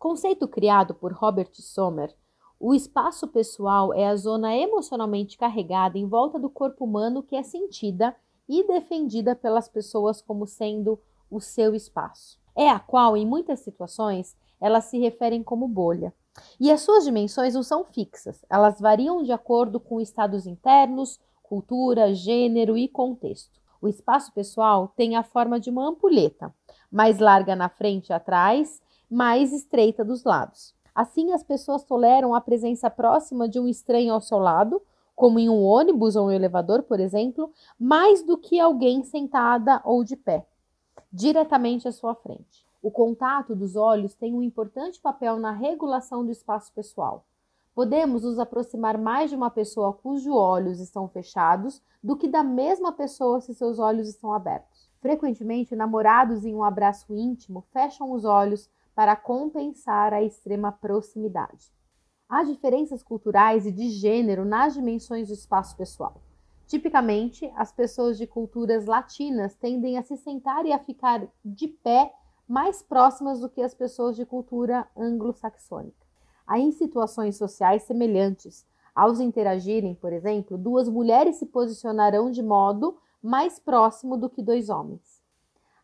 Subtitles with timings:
[0.00, 2.16] Conceito criado por Robert Sommer,
[2.58, 7.42] o espaço pessoal é a zona emocionalmente carregada em volta do corpo humano que é
[7.42, 8.16] sentida
[8.48, 10.98] e defendida pelas pessoas como sendo
[11.30, 12.40] o seu espaço.
[12.56, 16.14] É a qual, em muitas situações, elas se referem como bolha.
[16.58, 22.14] E as suas dimensões não são fixas, elas variam de acordo com estados internos, cultura,
[22.14, 23.60] gênero e contexto.
[23.82, 26.54] O espaço pessoal tem a forma de uma ampulheta,
[26.90, 28.80] mais larga na frente e atrás,
[29.10, 30.74] mais estreita dos lados.
[30.94, 34.80] Assim, as pessoas toleram a presença próxima de um estranho ao seu lado,
[35.16, 40.02] como em um ônibus ou um elevador, por exemplo, mais do que alguém sentada ou
[40.04, 40.46] de pé,
[41.12, 42.64] diretamente à sua frente.
[42.82, 47.26] O contato dos olhos tem um importante papel na regulação do espaço pessoal.
[47.74, 52.92] Podemos nos aproximar mais de uma pessoa cujos olhos estão fechados do que da mesma
[52.92, 54.88] pessoa se seus olhos estão abertos.
[55.00, 58.68] Frequentemente, namorados em um abraço íntimo fecham os olhos
[59.00, 61.72] para compensar a extrema proximidade.
[62.28, 66.20] Há diferenças culturais e de gênero nas dimensões do espaço pessoal.
[66.66, 72.12] Tipicamente, as pessoas de culturas latinas tendem a se sentar e a ficar de pé
[72.46, 76.06] mais próximas do que as pessoas de cultura anglo-saxônica.
[76.46, 82.98] Há em situações sociais semelhantes, ao interagirem, por exemplo, duas mulheres se posicionarão de modo
[83.22, 85.19] mais próximo do que dois homens.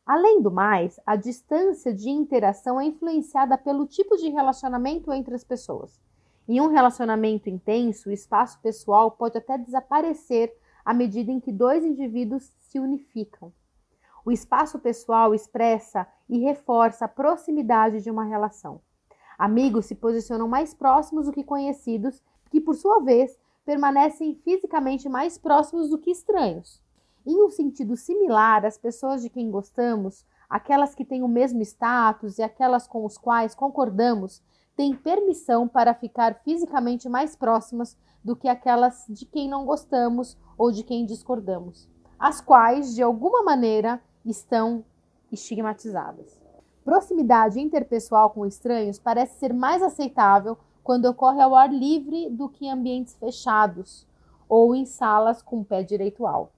[0.07, 5.43] Além do mais, a distância de interação é influenciada pelo tipo de relacionamento entre as
[5.43, 6.01] pessoas.
[6.49, 11.85] Em um relacionamento intenso, o espaço pessoal pode até desaparecer à medida em que dois
[11.85, 13.53] indivíduos se unificam.
[14.25, 18.81] O espaço pessoal expressa e reforça a proximidade de uma relação.
[19.37, 25.37] Amigos se posicionam mais próximos do que conhecidos, que por sua vez permanecem fisicamente mais
[25.37, 26.81] próximos do que estranhos.
[27.27, 32.39] Em um sentido similar, as pessoas de quem gostamos, aquelas que têm o mesmo status
[32.39, 34.41] e aquelas com os quais concordamos,
[34.77, 40.71] têm permissão para ficar fisicamente mais próximas do que aquelas de quem não gostamos ou
[40.71, 44.85] de quem discordamos, as quais, de alguma maneira, estão
[45.33, 46.41] estigmatizadas.
[46.85, 52.67] Proximidade interpessoal com estranhos parece ser mais aceitável quando ocorre ao ar livre do que
[52.67, 54.07] em ambientes fechados
[54.49, 56.56] ou em salas com pé direito alto.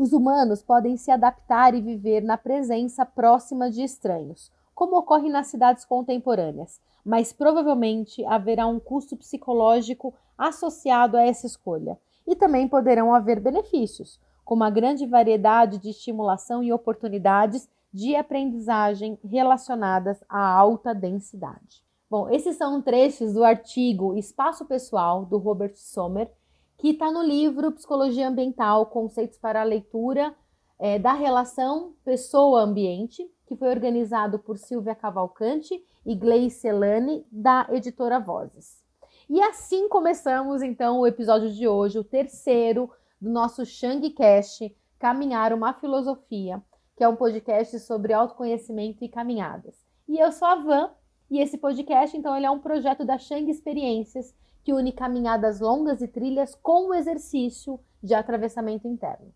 [0.00, 5.48] Os humanos podem se adaptar e viver na presença próxima de estranhos, como ocorre nas
[5.48, 11.98] cidades contemporâneas, mas provavelmente haverá um custo psicológico associado a essa escolha.
[12.26, 19.18] E também poderão haver benefícios, como a grande variedade de estimulação e oportunidades de aprendizagem
[19.22, 21.84] relacionadas à alta densidade.
[22.08, 26.32] Bom, esses são trechos do artigo Espaço Pessoal do Robert Sommer,
[26.80, 30.34] que está no livro Psicologia Ambiental, Conceitos para a Leitura
[30.78, 38.18] é, da Relação Pessoa-Ambiente, que foi organizado por Silvia Cavalcante e Gleice Elane, da editora
[38.18, 38.82] Vozes.
[39.28, 42.90] E assim começamos então o episódio de hoje, o terceiro
[43.20, 46.62] do nosso Shangcast Caminhar uma Filosofia,
[46.96, 49.76] que é um podcast sobre autoconhecimento e caminhadas.
[50.08, 50.90] E eu sou a Van,
[51.30, 54.34] e esse podcast, então, ele é um projeto da Shang Experiências,
[54.70, 59.34] que une caminhadas longas e trilhas com o exercício de atravessamento interno.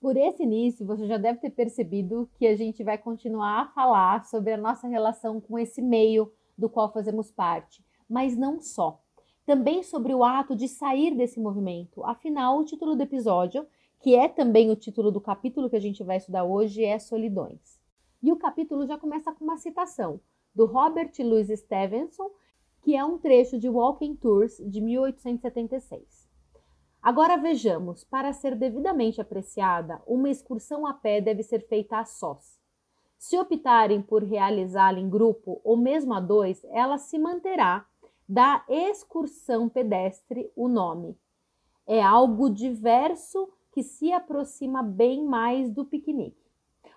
[0.00, 4.24] Por esse início, você já deve ter percebido que a gente vai continuar a falar
[4.24, 9.02] sobre a nossa relação com esse meio do qual fazemos parte, mas não só.
[9.44, 12.02] Também sobre o ato de sair desse movimento.
[12.06, 13.66] Afinal, o título do episódio,
[14.00, 17.78] que é também o título do capítulo que a gente vai estudar hoje, é Solidões.
[18.22, 20.20] E o capítulo já começa com uma citação
[20.54, 22.30] do Robert Louis Stevenson,
[22.90, 26.28] que é um trecho de Walking Tours de 1876.
[27.00, 32.58] Agora vejamos, para ser devidamente apreciada, uma excursão a pé deve ser feita a sós.
[33.16, 37.86] Se optarem por realizá-la em grupo ou mesmo a dois, ela se manterá
[38.28, 41.16] da excursão pedestre o nome.
[41.86, 46.44] É algo diverso que se aproxima bem mais do piquenique.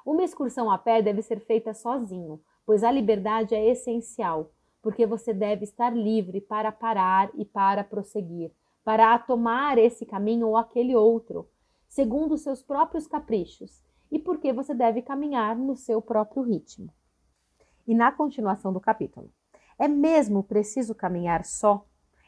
[0.04, 4.50] Uma excursão a pé deve ser feita sozinho, pois a liberdade é essencial
[4.84, 8.52] porque você deve estar livre para parar e para prosseguir,
[8.84, 11.50] para tomar esse caminho ou aquele outro,
[11.88, 13.82] segundo os seus próprios caprichos,
[14.12, 16.94] e porque você deve caminhar no seu próprio ritmo.
[17.88, 19.32] E na continuação do capítulo,
[19.80, 21.86] é mesmo preciso caminhar só?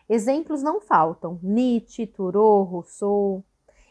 [0.08, 3.44] Exemplos não faltam: Nietzsche, Thoreau, Rousseau.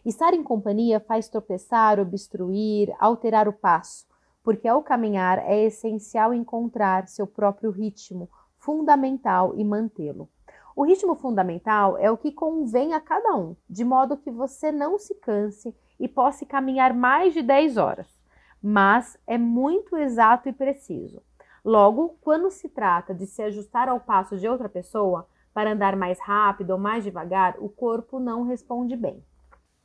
[0.07, 4.07] Estar em companhia faz tropeçar, obstruir, alterar o passo,
[4.43, 8.29] porque ao caminhar é essencial encontrar seu próprio ritmo,
[8.65, 10.29] fundamental e mantê-lo.
[10.75, 14.99] O ritmo fundamental é o que convém a cada um, de modo que você não
[14.99, 18.09] se canse e possa caminhar mais de 10 horas,
[18.63, 21.23] mas é muito exato e preciso.
[21.63, 26.19] Logo, quando se trata de se ajustar ao passo de outra pessoa para andar mais
[26.19, 29.23] rápido ou mais devagar, o corpo não responde bem.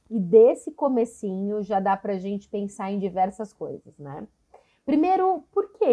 [0.09, 4.25] E desse comecinho já dá para a gente pensar em diversas coisas, né?
[4.89, 5.43] Primeiro,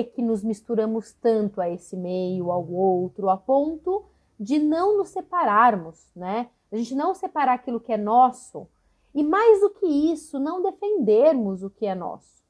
[0.05, 4.05] que que nos misturamos tanto a esse meio, ao outro, a ponto
[4.39, 6.49] de não nos separarmos, né?
[6.71, 8.69] A gente não separar aquilo que é nosso
[9.15, 12.45] e mais do que isso, não defendermos o que é nosso.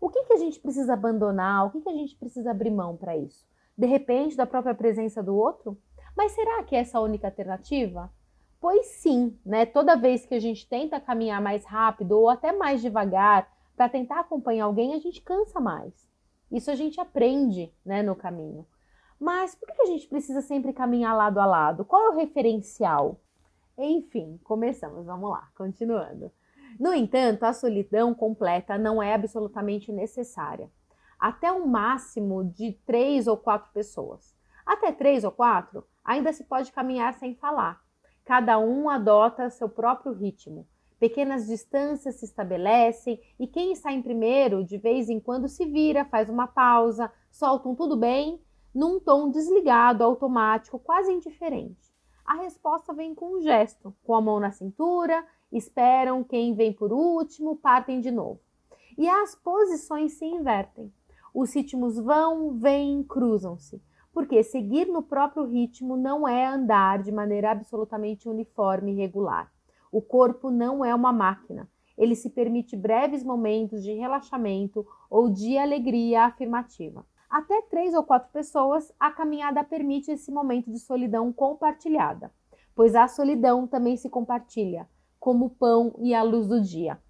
[0.00, 1.66] O que, que a gente precisa abandonar?
[1.66, 3.46] O que, que a gente precisa abrir mão para isso?
[3.78, 5.78] De repente, da própria presença do outro?
[6.16, 8.12] Mas será que é essa a única alternativa?
[8.60, 9.64] Pois sim, né?
[9.64, 14.20] Toda vez que a gente tenta caminhar mais rápido ou até mais devagar para tentar
[14.20, 15.92] acompanhar alguém, a gente cansa mais.
[16.52, 18.66] Isso a gente aprende, né, no caminho.
[19.18, 21.84] Mas por que a gente precisa sempre caminhar lado a lado?
[21.84, 23.18] Qual é o referencial?
[23.78, 26.30] Enfim, começamos, vamos lá, continuando.
[26.78, 30.70] No entanto, a solidão completa não é absolutamente necessária.
[31.18, 34.36] Até um máximo de três ou quatro pessoas.
[34.66, 37.80] Até três ou quatro, ainda se pode caminhar sem falar.
[38.24, 40.66] Cada um adota seu próprio ritmo.
[41.02, 46.04] Pequenas distâncias se estabelecem e quem está em primeiro, de vez em quando, se vira,
[46.04, 48.40] faz uma pausa, solta um tudo bem,
[48.72, 51.92] num tom desligado, automático, quase indiferente
[52.24, 55.22] a resposta vem com um gesto, com a mão na cintura,
[55.52, 58.40] esperam quem vem por último, partem de novo.
[58.96, 60.90] E as posições se invertem.
[61.34, 63.82] Os ritmos vão, vêm, cruzam-se.
[64.12, 69.51] Porque seguir no próprio ritmo não é andar de maneira absolutamente uniforme e regular.
[69.92, 71.68] O corpo não é uma máquina.
[71.96, 78.30] Ele se permite breves momentos de relaxamento ou de alegria afirmativa até três ou quatro
[78.30, 82.30] pessoas, a caminhada permite esse momento de solidão compartilhada,
[82.74, 84.86] pois a solidão também se compartilha,
[85.18, 87.00] como o pão e a luz do dia.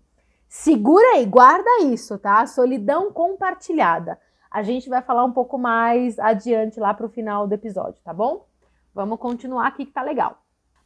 [0.48, 2.46] Segura aí, guarda isso, tá?
[2.46, 4.16] Solidão compartilhada.
[4.48, 8.14] A gente vai falar um pouco mais adiante lá para o final do episódio, tá
[8.14, 8.46] bom?
[8.94, 10.41] Vamos continuar aqui que tá legal.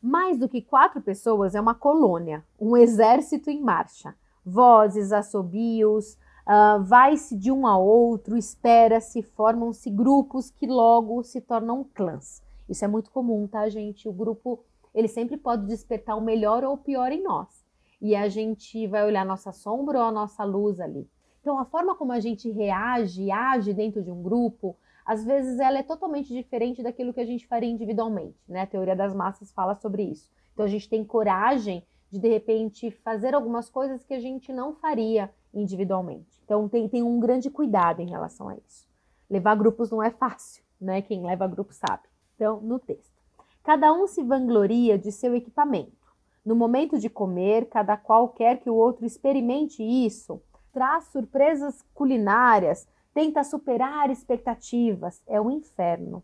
[0.07, 4.15] Mais do que quatro pessoas é uma colônia, um exército em marcha.
[4.45, 6.17] Vozes, assobios,
[6.49, 12.41] Uh, Vai-se de um a outro, espera-se, formam-se grupos que logo se tornam clãs.
[12.69, 14.09] Isso é muito comum, tá, gente?
[14.09, 14.63] O grupo,
[14.95, 17.67] ele sempre pode despertar o melhor ou o pior em nós.
[18.01, 21.11] E a gente vai olhar nossa sombra ou a nossa luz ali.
[21.41, 24.77] Então, a forma como a gente reage, age dentro de um grupo,
[25.07, 28.63] às vezes ela é totalmente diferente daquilo que a gente faria individualmente, né?
[28.63, 30.29] A teoria das massas fala sobre isso.
[30.53, 34.75] Então, a gente tem coragem de, de repente, fazer algumas coisas que a gente não
[34.75, 36.41] faria individualmente.
[36.45, 38.87] Então tem, tem um grande cuidado em relação a isso.
[39.29, 41.03] Levar grupos não é fácil, né?
[41.03, 42.05] Quem leva grupo sabe.
[42.35, 43.17] Então, no texto.
[43.65, 46.07] Cada um se vangloria de seu equipamento.
[46.45, 50.41] No momento de comer, cada qual quer que o outro experimente isso,
[50.73, 55.23] traz surpresas culinárias, tenta superar expectativas.
[55.27, 56.23] É o um inferno.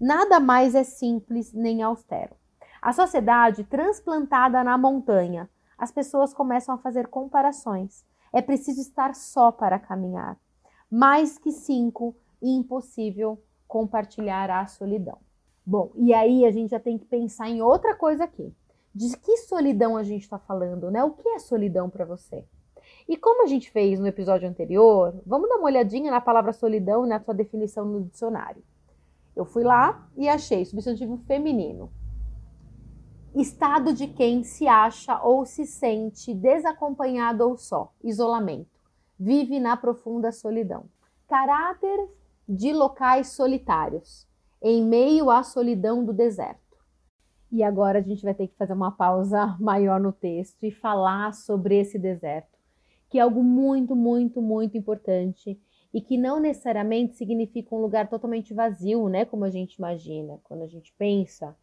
[0.00, 2.36] Nada mais é simples nem austero.
[2.80, 8.04] A sociedade transplantada na montanha, as pessoas começam a fazer comparações.
[8.32, 10.38] É preciso estar só para caminhar.
[10.88, 15.18] Mais que cinco, impossível compartilhar a solidão.
[15.66, 18.54] Bom, e aí a gente já tem que pensar em outra coisa aqui.
[18.94, 21.02] De que solidão a gente está falando, né?
[21.02, 22.44] O que é solidão para você?
[23.08, 27.06] E como a gente fez no episódio anterior, vamos dar uma olhadinha na palavra solidão
[27.06, 28.62] e na sua definição no dicionário.
[29.34, 31.90] Eu fui lá e achei substantivo feminino
[33.34, 38.80] estado de quem se acha ou se sente desacompanhado ou só, isolamento,
[39.18, 40.86] vive na profunda solidão.
[41.26, 42.08] Caráter
[42.48, 44.26] de locais solitários,
[44.62, 46.58] em meio à solidão do deserto.
[47.50, 51.32] E agora a gente vai ter que fazer uma pausa maior no texto e falar
[51.34, 52.57] sobre esse deserto,
[53.08, 55.58] que é algo muito, muito, muito importante
[55.92, 59.24] e que não necessariamente significa um lugar totalmente vazio, né?
[59.24, 60.38] Como a gente imagina.
[60.44, 61.56] Quando a gente pensa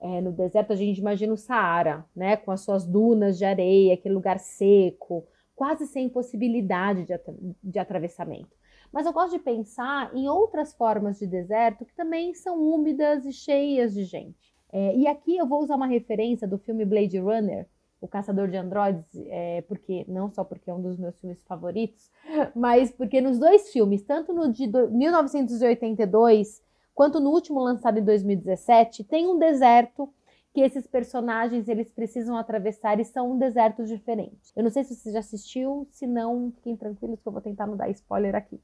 [0.00, 3.94] é, no deserto, a gente imagina o Saara, né, com as suas dunas de areia,
[3.94, 7.14] aquele lugar seco, quase sem possibilidade de,
[7.62, 8.54] de atravessamento.
[8.92, 13.32] Mas eu gosto de pensar em outras formas de deserto que também são úmidas e
[13.32, 14.54] cheias de gente.
[14.72, 17.66] É, e aqui eu vou usar uma referência do filme Blade Runner,
[18.06, 22.10] O Caçador de Androides, é, porque não só porque é um dos meus filmes favoritos,
[22.54, 26.62] mas porque nos dois filmes, tanto no de 1982
[26.94, 30.08] quanto no último lançado em 2017, tem um deserto
[30.54, 34.50] que esses personagens eles precisam atravessar e são desertos diferentes.
[34.56, 37.66] Eu não sei se você já assistiu, se não, fiquem tranquilos que eu vou tentar
[37.66, 38.58] não dar spoiler aqui.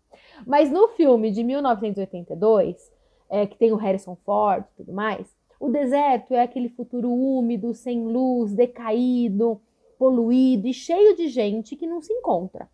[0.47, 2.91] Mas no filme de 1982,
[3.29, 5.27] é, que tem o Harrison Ford e tudo mais,
[5.63, 9.61] o deserto é aquele futuro úmido, sem luz, decaído,
[9.97, 12.69] poluído e cheio de gente que não se encontra.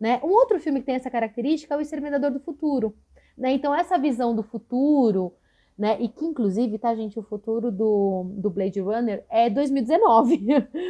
[0.00, 0.18] Né?
[0.24, 2.96] Um outro filme que tem essa característica é O Exterminador do Futuro,
[3.36, 3.52] Né?
[3.52, 5.34] Então, essa visão do futuro,
[5.76, 5.98] né?
[6.00, 10.40] E que, inclusive, tá, gente, o futuro do, do Blade Runner é 2019.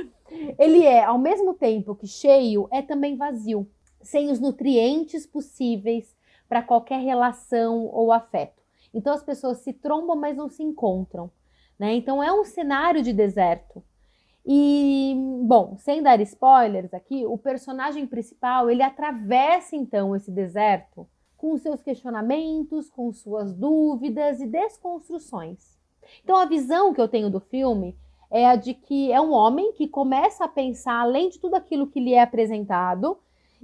[0.56, 3.68] Ele é, ao mesmo tempo que cheio, é também vazio,
[4.00, 6.14] sem os nutrientes possíveis
[6.48, 8.62] para qualquer relação ou afeto.
[8.94, 11.28] Então, as pessoas se trombam, mas não se encontram.
[11.80, 11.94] Né?
[11.94, 13.82] Então, é um cenário de deserto.
[14.44, 21.08] E, bom, sem dar spoilers aqui, o personagem principal, ele atravessa então esse deserto
[21.38, 25.78] com seus questionamentos, com suas dúvidas e desconstruções.
[26.22, 27.96] Então a visão que eu tenho do filme
[28.30, 31.86] é a de que é um homem que começa a pensar além de tudo aquilo
[31.86, 33.18] que lhe é apresentado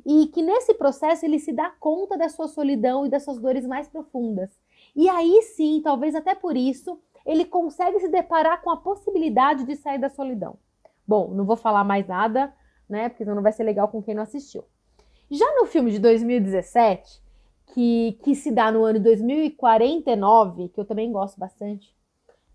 [0.06, 3.66] e que nesse processo ele se dá conta da sua solidão e das suas dores
[3.66, 4.50] mais profundas.
[4.94, 9.74] E aí sim, talvez até por isso, ele consegue se deparar com a possibilidade de
[9.74, 10.56] sair da solidão.
[11.06, 12.54] Bom, não vou falar mais nada,
[12.88, 13.08] né?
[13.08, 14.64] Porque não vai ser legal com quem não assistiu.
[15.28, 17.20] Já no filme de 2017,
[17.74, 21.94] que, que se dá no ano 2049, que eu também gosto bastante.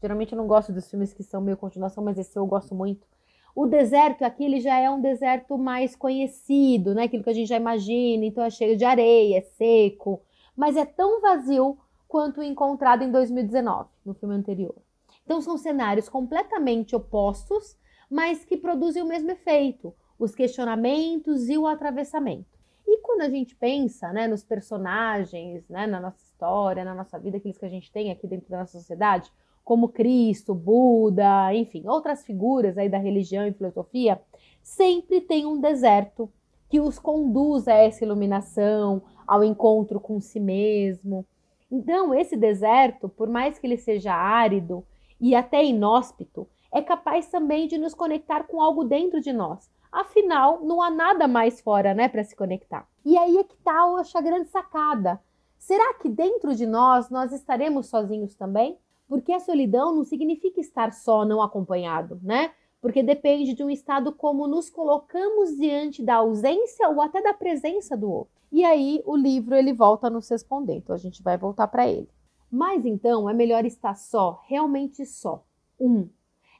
[0.02, 3.06] Geralmente eu não gosto dos filmes que são meio continuação, mas esse eu gosto muito.
[3.54, 7.04] O deserto aqui ele já é um deserto mais conhecido, né?
[7.04, 10.22] Aquilo que a gente já imagina, então é cheio de areia, é seco,
[10.56, 11.78] mas é tão vazio
[12.12, 14.76] quanto o encontrado em 2019, no filme anterior.
[15.24, 17.78] Então são cenários completamente opostos,
[18.10, 22.60] mas que produzem o mesmo efeito, os questionamentos e o atravessamento.
[22.86, 27.38] E quando a gente pensa né, nos personagens, né, na nossa história, na nossa vida,
[27.38, 29.32] aqueles que a gente tem aqui dentro da nossa sociedade,
[29.64, 34.22] como Cristo, Buda, enfim, outras figuras aí da religião e filosofia,
[34.62, 36.30] sempre tem um deserto
[36.68, 41.26] que os conduz a essa iluminação, ao encontro com si mesmo.
[41.72, 44.86] Então, esse deserto, por mais que ele seja árido
[45.20, 50.64] e até inóspito, é capaz também de nos conectar com algo dentro de nós, Afinal,
[50.64, 52.88] não há nada mais fora, né, para se conectar.
[53.04, 53.74] E aí é que tá
[54.16, 55.20] a grande sacada.
[55.58, 58.78] Será que dentro de nós nós estaremos sozinhos também?
[59.08, 62.52] Porque a solidão não significa estar só, não acompanhado, né?
[62.82, 67.96] Porque depende de um estado como nos colocamos diante da ausência ou até da presença
[67.96, 68.34] do outro.
[68.52, 71.88] E aí o livro ele volta a nos responder, então a gente vai voltar para
[71.88, 72.10] ele.
[72.52, 75.46] Mas então é melhor estar só, realmente só.
[75.80, 76.10] Um,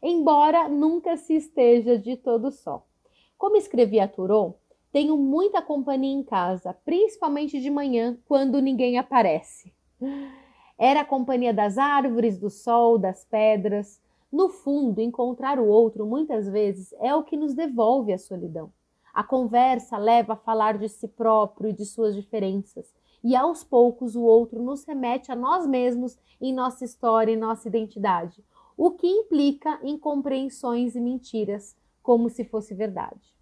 [0.02, 2.86] embora nunca se esteja de todo só.
[3.38, 4.56] Como escrevi a Turô,
[4.92, 9.74] tenho muita companhia em casa, principalmente de manhã, quando ninguém aparece.
[10.78, 14.01] Era a companhia das árvores, do sol, das pedras.
[14.32, 18.72] No fundo, encontrar o outro muitas vezes é o que nos devolve a solidão.
[19.14, 24.16] A conversa leva a falar de si próprio e de suas diferenças, e aos poucos
[24.16, 28.44] o outro nos remete a nós mesmos em nossa história e nossa identidade,
[28.78, 33.36] o que implica incompreensões e mentiras, como se fosse verdade.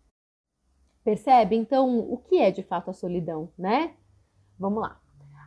[1.04, 1.56] Percebe?
[1.56, 3.96] Então, o que é de fato a solidão, né?
[4.58, 5.00] Vamos lá.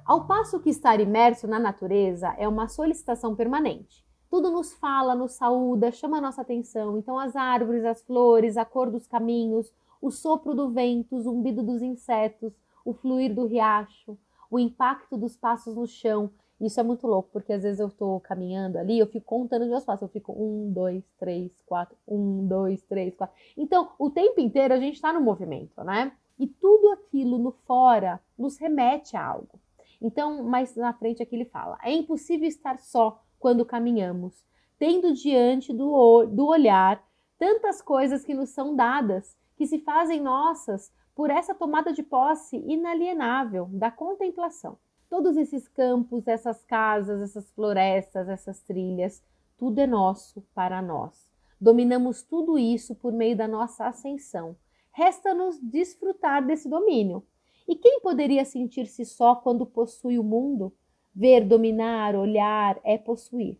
[0.05, 4.05] Ao passo que estar imerso na natureza é uma solicitação permanente.
[4.33, 6.97] Tudo nos fala, nos saúda, chama a nossa atenção.
[6.97, 9.71] Então, as árvores, as flores, a cor dos caminhos,
[10.01, 14.17] o sopro do vento, o zumbido dos insetos, o fluir do riacho,
[14.51, 18.21] o impacto dos passos no chão, isso é muito louco, porque às vezes eu tô
[18.21, 20.01] caminhando ali, eu fico contando os meus passos.
[20.01, 23.37] Eu fico um, dois, três, quatro, um, dois, três, quatro.
[23.55, 26.11] Então, o tempo inteiro a gente está no movimento, né?
[26.39, 29.61] E tudo aquilo no fora nos remete a algo.
[30.01, 34.47] Então, mais na frente aqui ele fala: é impossível estar só quando caminhamos,
[34.79, 37.05] tendo diante do, do olhar
[37.37, 42.57] tantas coisas que nos são dadas, que se fazem nossas por essa tomada de posse
[42.57, 44.79] inalienável da contemplação.
[45.11, 49.21] Todos esses campos, essas casas, essas florestas, essas trilhas,
[49.59, 51.29] tudo é nosso para nós.
[51.61, 54.57] Dominamos tudo isso por meio da nossa ascensão.
[54.93, 57.27] Resta-nos desfrutar desse domínio.
[57.67, 60.73] E quem poderia sentir-se só quando possui o mundo?
[61.15, 63.59] Ver, dominar, olhar é possuir.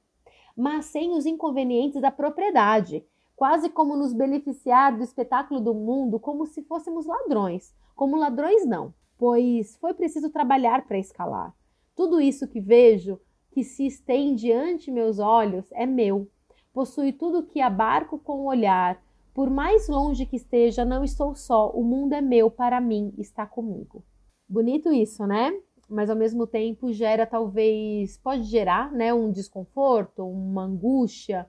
[0.57, 3.05] Mas sem os inconvenientes da propriedade,
[3.37, 7.75] quase como nos beneficiar do espetáculo do mundo como se fôssemos ladrões.
[7.95, 11.55] Como ladrões, não pois foi preciso trabalhar para escalar.
[11.95, 13.21] Tudo isso que vejo,
[13.53, 16.29] que se estende ante meus olhos, é meu.
[16.73, 19.01] Possui tudo que abarco com o olhar.
[19.33, 21.71] Por mais longe que esteja, não estou só.
[21.71, 24.03] O mundo é meu, para mim, está comigo.
[24.49, 25.53] Bonito isso, né?
[25.89, 31.49] Mas ao mesmo tempo gera talvez, pode gerar, né, um desconforto, uma angústia,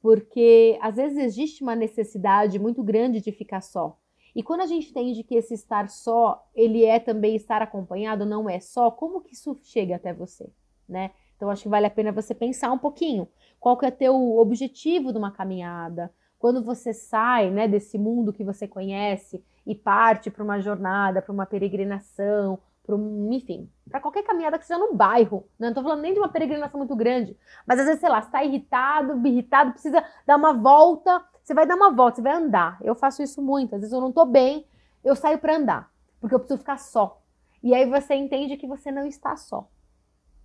[0.00, 3.98] porque às vezes existe uma necessidade muito grande de ficar só.
[4.34, 8.48] E quando a gente entende que esse estar só, ele é também estar acompanhado, não
[8.48, 10.48] é só, como que isso chega até você,
[10.88, 11.10] né?
[11.36, 13.26] Então acho que vale a pena você pensar um pouquinho.
[13.58, 16.12] Qual que é teu objetivo de uma caminhada?
[16.38, 21.32] Quando você sai, né, desse mundo que você conhece e parte para uma jornada, para
[21.32, 22.58] uma peregrinação,
[22.90, 25.68] para enfim, para qualquer caminhada que seja no bairro, né?
[25.68, 28.44] não tô falando nem de uma peregrinação muito grande, mas às vezes, sei lá, está
[28.44, 32.78] irritado, irritado, precisa dar uma volta, você vai dar uma volta, você vai andar.
[32.82, 34.66] Eu faço isso muito, às vezes eu não tô bem,
[35.04, 37.20] eu saio para andar, porque eu preciso ficar só.
[37.62, 39.68] E aí você entende que você não está só,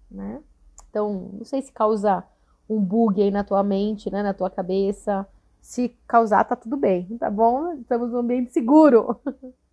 [0.10, 0.42] né?
[0.90, 2.24] Então, não sei se causa
[2.70, 5.28] um bug aí na tua mente, né, na tua cabeça.
[5.62, 7.74] Se causar, tá tudo bem, tá bom?
[7.74, 9.20] Estamos num ambiente seguro.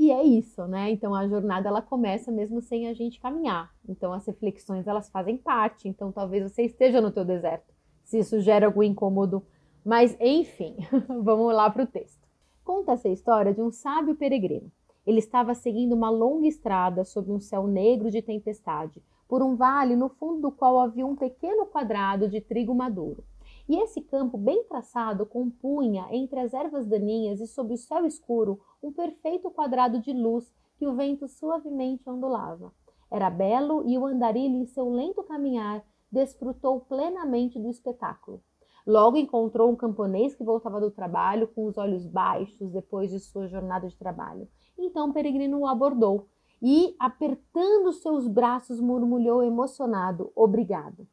[0.00, 0.90] E é isso, né?
[0.90, 3.70] Então a jornada ela começa mesmo sem a gente caminhar.
[3.86, 5.90] Então as reflexões elas fazem parte.
[5.90, 7.70] Então talvez você esteja no teu deserto,
[8.02, 9.44] se isso gera algum incômodo.
[9.84, 10.78] Mas enfim,
[11.22, 12.26] vamos lá para o texto.
[12.64, 14.72] Conta essa história de um sábio peregrino.
[15.06, 19.94] Ele estava seguindo uma longa estrada sob um céu negro de tempestade, por um vale
[19.96, 23.22] no fundo do qual havia um pequeno quadrado de trigo maduro.
[23.70, 28.58] E esse campo bem traçado compunha, entre as ervas daninhas e sob o céu escuro,
[28.82, 32.72] um perfeito quadrado de luz que o vento suavemente ondulava.
[33.08, 38.42] Era belo e o andarilho, em seu lento caminhar, desfrutou plenamente do espetáculo.
[38.84, 43.46] Logo encontrou um camponês que voltava do trabalho com os olhos baixos depois de sua
[43.46, 44.48] jornada de trabalho.
[44.76, 46.26] Então o peregrino o abordou
[46.60, 51.06] e, apertando seus braços, murmurou emocionado: Obrigado.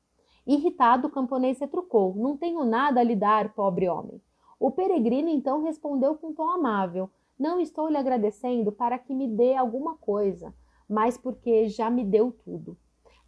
[0.48, 4.22] Irritado, o camponês retrucou: Não tenho nada a lhe dar, pobre homem.
[4.58, 9.56] O peregrino então respondeu com tom amável: Não estou lhe agradecendo para que me dê
[9.56, 10.56] alguma coisa,
[10.90, 12.78] mas porque já me deu tudo.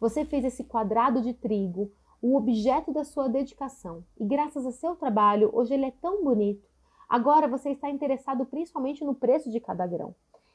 [0.00, 4.96] Você fez esse quadrado de trigo, o objeto da sua dedicação, e graças a seu
[4.96, 6.66] trabalho, hoje ele é tão bonito.
[7.06, 10.14] Agora você está interessado principalmente no preço de cada grão.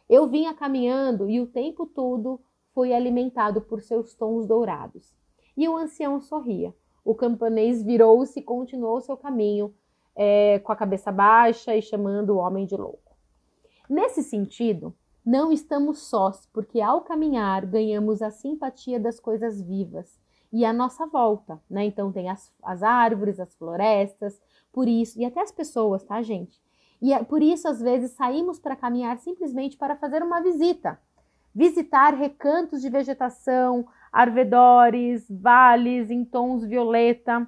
[0.10, 2.40] Eu vinha caminhando e o tempo todo
[2.74, 5.14] fui alimentado por seus tons dourados.
[5.56, 6.74] E o ancião sorria.
[7.04, 9.74] O camponês virou-se e continuou seu caminho,
[10.16, 13.16] é, com a cabeça baixa e chamando o homem de louco.
[13.90, 14.96] Nesse sentido,
[15.26, 20.20] não estamos sós, porque ao caminhar ganhamos a simpatia das coisas vivas
[20.52, 21.86] e a nossa volta, né?
[21.86, 26.60] Então tem as, as árvores, as florestas, por isso, e até as pessoas, tá, gente?
[27.02, 31.00] E é, por isso, às vezes, saímos para caminhar simplesmente para fazer uma visita.
[31.54, 37.46] Visitar recantos de vegetação, arvedores, vales em tons violeta.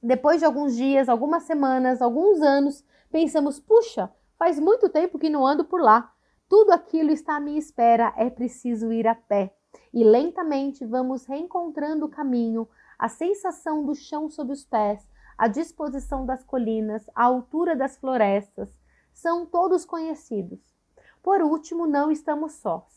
[0.00, 5.44] Depois de alguns dias, algumas semanas, alguns anos, pensamos: puxa, faz muito tempo que não
[5.44, 6.12] ando por lá.
[6.48, 9.52] Tudo aquilo está à minha espera, é preciso ir a pé.
[9.92, 15.04] E lentamente vamos reencontrando o caminho, a sensação do chão sob os pés,
[15.36, 18.70] a disposição das colinas, a altura das florestas,
[19.12, 20.60] são todos conhecidos.
[21.20, 22.95] Por último, não estamos sós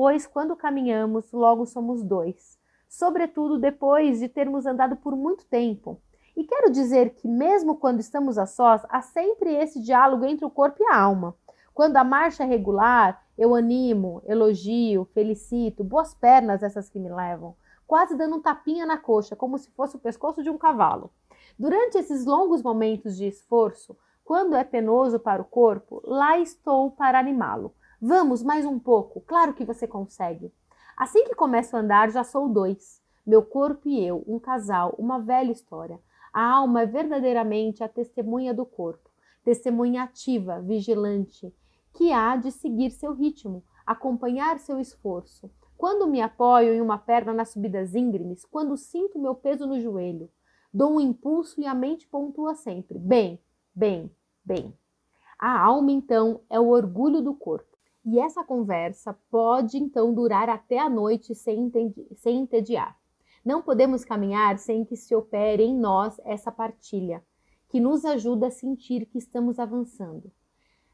[0.00, 2.58] pois quando caminhamos, logo somos dois,
[2.88, 6.00] sobretudo depois de termos andado por muito tempo.
[6.34, 10.50] E quero dizer que, mesmo quando estamos a sós, há sempre esse diálogo entre o
[10.50, 11.36] corpo e a alma.
[11.74, 17.54] Quando a marcha é regular, eu animo, elogio, felicito, boas pernas essas que me levam,
[17.86, 21.10] quase dando um tapinha na coxa, como se fosse o pescoço de um cavalo.
[21.58, 27.18] Durante esses longos momentos de esforço, quando é penoso para o corpo, lá estou para
[27.18, 29.20] animá-lo, Vamos, mais um pouco.
[29.20, 30.50] Claro que você consegue.
[30.96, 33.02] Assim que começo a andar, já sou dois.
[33.26, 36.00] Meu corpo e eu, um casal, uma velha história.
[36.32, 39.10] A alma é verdadeiramente a testemunha do corpo,
[39.44, 41.54] testemunha ativa, vigilante,
[41.92, 45.50] que há de seguir seu ritmo, acompanhar seu esforço.
[45.76, 50.30] Quando me apoio em uma perna nas subidas íngremes, quando sinto meu peso no joelho,
[50.72, 53.38] dou um impulso e a mente pontua sempre: bem,
[53.74, 54.10] bem,
[54.42, 54.74] bem.
[55.38, 57.69] A alma, então, é o orgulho do corpo.
[58.04, 61.70] E essa conversa pode então durar até a noite sem,
[62.16, 62.98] sem entediar.
[63.44, 67.22] Não podemos caminhar sem que se opere em nós essa partilha,
[67.68, 70.30] que nos ajuda a sentir que estamos avançando.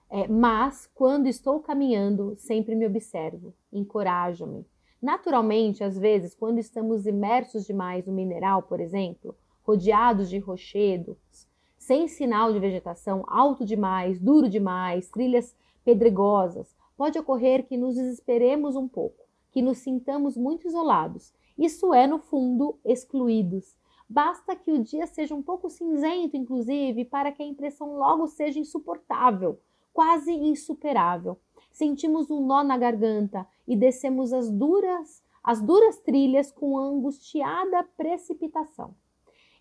[0.09, 4.65] É, mas, quando estou caminhando, sempre me observo, encorajo-me.
[5.03, 12.07] Naturalmente, às vezes, quando estamos imersos demais no mineral, por exemplo, rodeados de rochedos, sem
[12.07, 18.89] sinal de vegetação, alto demais, duro demais, trilhas pedregosas, pode ocorrer que nos desesperemos um
[18.89, 21.35] pouco, que nos sintamos muito isolados.
[21.59, 23.77] Isso é, no fundo, excluídos.
[24.09, 28.59] Basta que o dia seja um pouco cinzento, inclusive, para que a impressão logo seja
[28.59, 29.59] insuportável,
[29.93, 31.39] quase insuperável.
[31.73, 38.95] Sentimos um nó na garganta e descemos as duras, as duras trilhas com angustiada precipitação.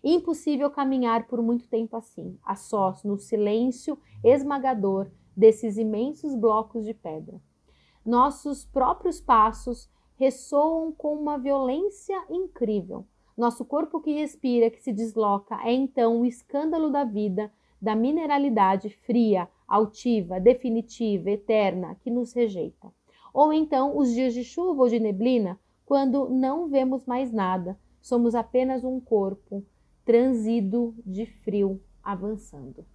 [0.02, 6.94] Impossível caminhar por muito tempo assim, a sós, no silêncio esmagador desses imensos blocos de
[6.94, 7.40] pedra.
[8.04, 13.04] Nossos próprios passos ressoam com uma violência incrível.
[13.36, 18.88] Nosso corpo que respira, que se desloca, é então o escândalo da vida, da mineralidade
[18.88, 22.90] fria, altiva, definitiva, eterna, que nos rejeita.
[23.34, 28.34] Ou então os dias de chuva ou de neblina, quando não vemos mais nada, somos
[28.34, 29.62] apenas um corpo
[30.04, 32.86] transido de frio avançando.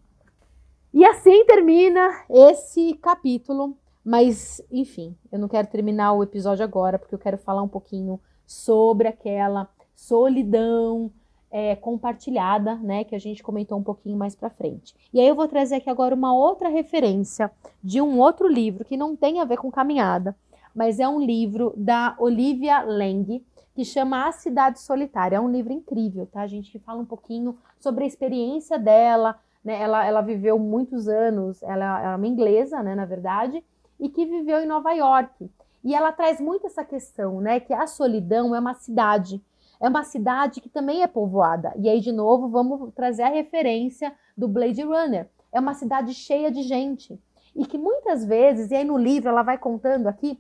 [0.94, 7.16] E assim termina esse capítulo, mas enfim, eu não quero terminar o episódio agora porque
[7.16, 11.12] eu quero falar um pouquinho sobre aquela solidão
[11.50, 14.96] é, compartilhada, né, que a gente comentou um pouquinho mais para frente.
[15.14, 17.52] E aí eu vou trazer aqui agora uma outra referência
[17.84, 20.36] de um outro livro que não tem a ver com caminhada,
[20.74, 25.38] mas é um livro da Olivia Lang, que chama A Cidade Solitária.
[25.38, 26.72] É um livro incrível, tá, gente?
[26.72, 29.40] Que fala um pouquinho sobre a experiência dela.
[29.64, 29.82] Né?
[29.82, 33.64] Ela, ela viveu muitos anos, ela é uma inglesa, né, na verdade,
[34.00, 35.50] e que viveu em Nova York.
[35.84, 39.44] E ela traz muito essa questão, né, que a solidão é uma cidade.
[39.80, 41.74] É uma cidade que também é povoada.
[41.76, 45.28] E aí, de novo, vamos trazer a referência do Blade Runner.
[45.52, 47.20] É uma cidade cheia de gente.
[47.56, 50.40] E que muitas vezes, e aí no livro ela vai contando aqui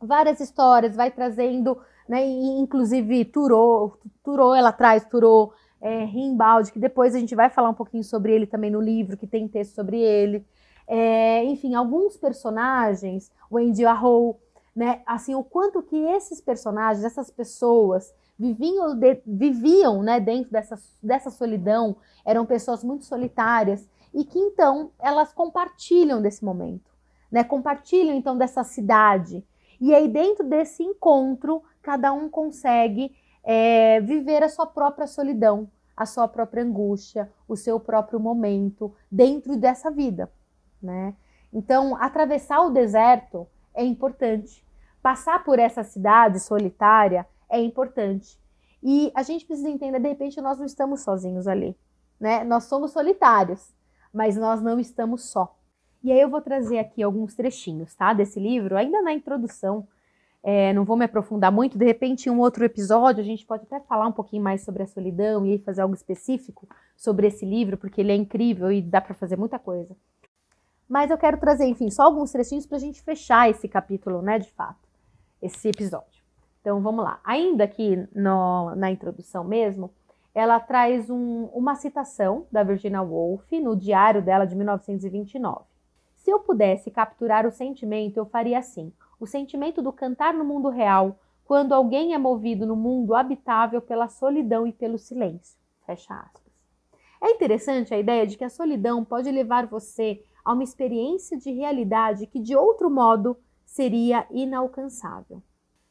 [0.00, 7.14] várias histórias, vai trazendo, né, inclusive Turou, Turou ela traz, Turou, é, Rimbaldi, que depois
[7.14, 10.00] a gente vai falar um pouquinho sobre ele também no livro, que tem texto sobre
[10.00, 10.46] ele.
[10.86, 14.40] É, enfim, alguns personagens, o Andy Arrow,
[14.74, 20.78] né, assim, o quanto que esses personagens, essas pessoas, viviam, de, viviam né, dentro dessa,
[21.02, 26.90] dessa solidão, eram pessoas muito solitárias, e que então elas compartilham desse momento,
[27.30, 29.44] né, compartilham então dessa cidade,
[29.84, 33.12] e aí, dentro desse encontro, cada um consegue
[33.42, 39.56] é, viver a sua própria solidão, a sua própria angústia, o seu próprio momento dentro
[39.56, 40.30] dessa vida,
[40.82, 41.14] né?
[41.52, 44.64] Então, atravessar o deserto é importante.
[45.02, 48.40] Passar por essa cidade solitária é importante.
[48.82, 51.76] E a gente precisa entender, de repente, nós não estamos sozinhos ali,
[52.18, 52.42] né?
[52.42, 53.72] Nós somos solitários,
[54.12, 55.56] mas nós não estamos só.
[56.02, 58.12] E aí eu vou trazer aqui alguns trechinhos, tá?
[58.12, 59.86] Desse livro, ainda na introdução.
[60.42, 63.62] É, não vou me aprofundar muito, de repente, em um outro episódio, a gente pode
[63.62, 67.76] até falar um pouquinho mais sobre a solidão e fazer algo específico sobre esse livro,
[67.76, 69.96] porque ele é incrível e dá para fazer muita coisa.
[70.88, 74.38] Mas eu quero trazer, enfim, só alguns trechinhos para a gente fechar esse capítulo, né,
[74.38, 74.88] de fato,
[75.40, 76.22] esse episódio.
[76.60, 77.20] Então vamos lá.
[77.24, 79.90] Ainda aqui no, na introdução mesmo,
[80.34, 85.64] ela traz um, uma citação da Virginia Woolf no diário dela de 1929.
[86.16, 90.68] Se eu pudesse capturar o sentimento, eu faria assim: o sentimento do cantar no mundo
[90.68, 95.56] real, quando alguém é movido no mundo habitável pela solidão e pelo silêncio.
[95.86, 96.52] Fecha aspas.
[97.22, 101.52] É interessante a ideia de que a solidão pode levar você a uma experiência de
[101.52, 105.40] realidade que de outro modo seria inalcançável.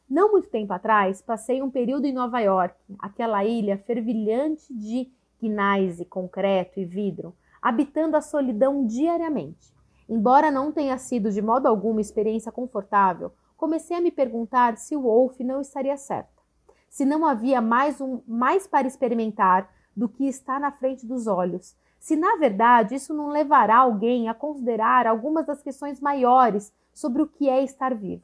[0.09, 5.09] Não muito tempo atrás, passei um período em Nova York, aquela ilha fervilhante de
[5.41, 9.73] gneiss, concreto e vidro, habitando a solidão diariamente.
[10.11, 14.93] Embora não tenha sido de modo algum uma experiência confortável, comecei a me perguntar se
[14.93, 16.41] o Wolf não estaria certa.
[16.89, 21.77] Se não havia mais, um, mais para experimentar do que está na frente dos olhos.
[21.97, 27.27] Se na verdade isso não levará alguém a considerar algumas das questões maiores sobre o
[27.27, 28.21] que é estar vivo.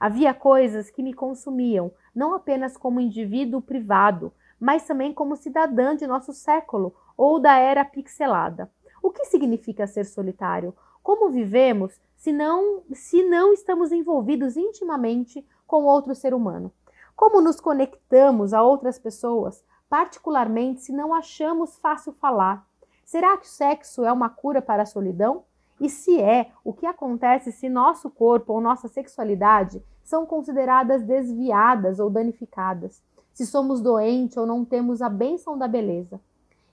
[0.00, 6.06] Havia coisas que me consumiam, não apenas como indivíduo privado, mas também como cidadã de
[6.06, 8.72] nosso século ou da era pixelada.
[9.02, 10.74] O que significa ser solitário?
[11.02, 16.70] Como vivemos se não, se não estamos envolvidos intimamente com outro ser humano?
[17.16, 22.66] Como nos conectamos a outras pessoas, particularmente se não achamos fácil falar?
[23.04, 25.44] Será que o sexo é uma cura para a solidão?
[25.80, 31.98] E se é, o que acontece se nosso corpo ou nossa sexualidade são consideradas desviadas
[31.98, 33.02] ou danificadas?
[33.32, 36.20] Se somos doentes ou não temos a bênção da beleza?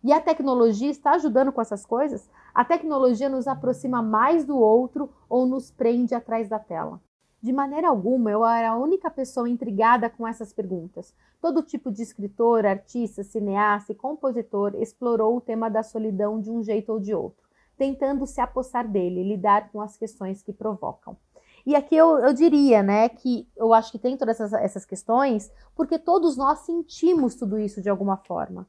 [0.04, 2.30] E a tecnologia está ajudando com essas coisas?
[2.58, 7.00] A tecnologia nos aproxima mais do outro ou nos prende atrás da tela?
[7.40, 11.14] De maneira alguma, eu era a única pessoa intrigada com essas perguntas.
[11.40, 16.64] Todo tipo de escritor, artista, cineasta e compositor explorou o tema da solidão de um
[16.64, 21.16] jeito ou de outro, tentando se apossar dele, lidar com as questões que provocam.
[21.64, 25.52] E aqui eu, eu diria, né, que eu acho que tem todas essas, essas questões,
[25.76, 28.68] porque todos nós sentimos tudo isso de alguma forma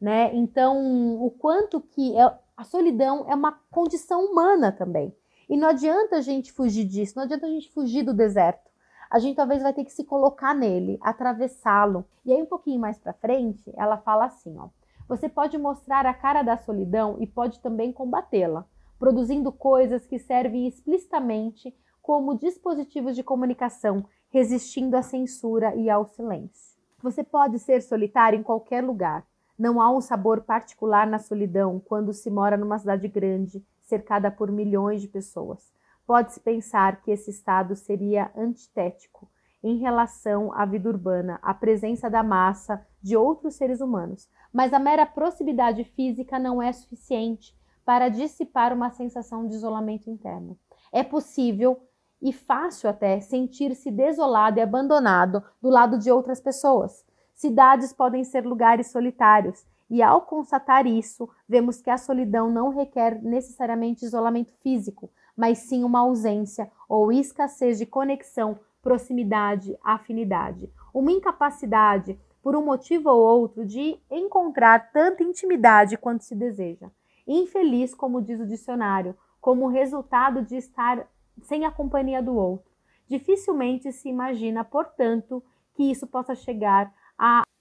[0.00, 0.34] né?
[0.34, 5.16] Então, o quanto que é, a solidão é uma condição humana também.
[5.48, 8.70] E não adianta a gente fugir disso, não adianta a gente fugir do deserto.
[9.10, 12.04] A gente talvez vai ter que se colocar nele, atravessá-lo.
[12.22, 14.68] E aí um pouquinho mais para frente, ela fala assim, ó:
[15.08, 18.66] Você pode mostrar a cara da solidão e pode também combatê-la,
[18.98, 26.78] produzindo coisas que servem explicitamente como dispositivos de comunicação, resistindo à censura e ao silêncio.
[27.02, 29.26] Você pode ser solitário em qualquer lugar,
[29.60, 34.50] não há um sabor particular na solidão quando se mora numa cidade grande, cercada por
[34.50, 35.70] milhões de pessoas.
[36.06, 39.30] pode-se pensar que esse estado seria antitético
[39.62, 44.28] em relação à vida urbana, à presença da massa de outros seres humanos.
[44.50, 50.58] Mas a mera proximidade física não é suficiente para dissipar uma sensação de isolamento interno.
[50.90, 51.80] É possível
[52.20, 57.04] e fácil até sentir-se desolado e abandonado do lado de outras pessoas.
[57.40, 63.18] Cidades podem ser lugares solitários, e ao constatar isso, vemos que a solidão não requer
[63.22, 72.20] necessariamente isolamento físico, mas sim uma ausência ou escassez de conexão proximidade, afinidade, uma incapacidade,
[72.42, 76.90] por um motivo ou outro, de encontrar tanta intimidade quanto se deseja.
[77.26, 81.08] Infeliz, como diz o dicionário, como resultado de estar
[81.40, 82.70] sem a companhia do outro.
[83.08, 86.92] Dificilmente se imagina, portanto, que isso possa chegar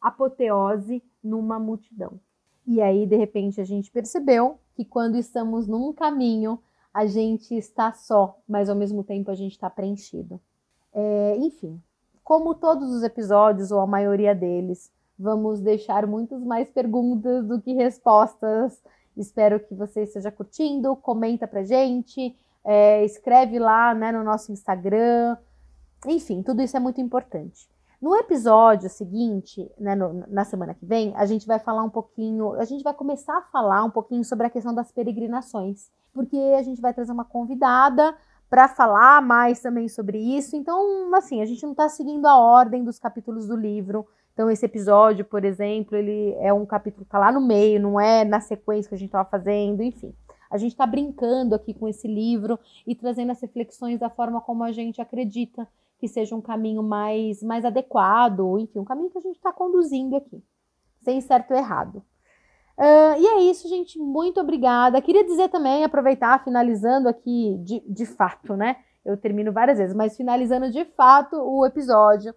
[0.01, 2.19] apoteose numa multidão.
[2.65, 6.59] E aí, de repente, a gente percebeu que quando estamos num caminho,
[6.93, 10.39] a gente está só, mas ao mesmo tempo a gente está preenchido.
[10.93, 11.81] É, enfim,
[12.23, 17.73] como todos os episódios, ou a maioria deles, vamos deixar muitas mais perguntas do que
[17.73, 18.81] respostas.
[19.17, 25.37] Espero que você esteja curtindo, comenta pra gente, é, escreve lá né, no nosso Instagram.
[26.05, 27.67] Enfim, tudo isso é muito importante.
[28.01, 32.53] No episódio seguinte, né, no, na semana que vem, a gente vai falar um pouquinho,
[32.53, 36.61] a gente vai começar a falar um pouquinho sobre a questão das peregrinações, porque a
[36.61, 38.15] gente vai trazer uma convidada
[38.49, 40.55] para falar mais também sobre isso.
[40.55, 44.07] Então, assim, a gente não está seguindo a ordem dos capítulos do livro.
[44.33, 47.99] Então, esse episódio, por exemplo, ele é um capítulo que tá lá no meio, não
[47.99, 50.15] é na sequência que a gente estava fazendo, enfim.
[50.49, 52.57] A gente está brincando aqui com esse livro
[52.87, 55.67] e trazendo as reflexões da forma como a gente acredita
[55.99, 60.15] que seja um caminho mais, mais adequado, enfim, um caminho que a gente está conduzindo
[60.15, 60.41] aqui,
[61.01, 62.03] sem certo ou errado.
[62.77, 63.99] Uh, e é isso, gente.
[63.99, 65.01] Muito obrigada.
[65.01, 68.77] Queria dizer também, aproveitar, finalizando aqui de, de fato, né?
[69.03, 72.33] Eu termino várias vezes, mas finalizando de fato o episódio,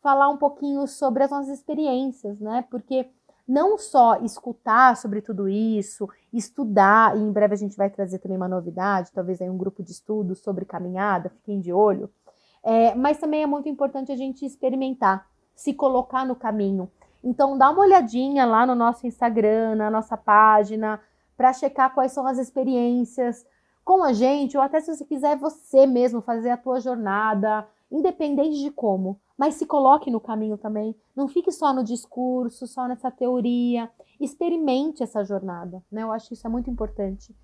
[0.00, 2.64] falar um pouquinho sobre as nossas experiências, né?
[2.70, 3.06] Porque
[3.46, 8.38] não só escutar sobre tudo isso, estudar, e em breve a gente vai trazer também
[8.38, 12.10] uma novidade, talvez aí um grupo de estudos sobre caminhada, fiquem de olho.
[12.64, 16.90] É, mas também é muito importante a gente experimentar, se colocar no caminho.
[17.22, 21.00] Então dá uma olhadinha lá no nosso Instagram, na nossa página,
[21.36, 23.46] para checar quais são as experiências
[23.84, 28.60] com a gente, ou até se você quiser você mesmo fazer a tua jornada, independente
[28.60, 30.94] de como, mas se coloque no caminho também.
[31.16, 33.90] Não fique só no discurso, só nessa teoria.
[34.20, 36.02] Experimente essa jornada, né?
[36.02, 37.34] Eu acho que isso é muito importante.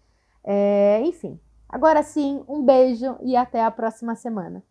[0.44, 4.62] É, enfim, agora sim, um beijo e até a próxima semana.